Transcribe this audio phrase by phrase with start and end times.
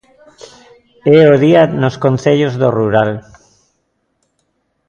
[1.17, 3.11] É o día nos concellos do rural.